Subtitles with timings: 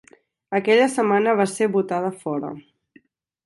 [0.59, 2.53] Aquella setmana, va ser votada fora.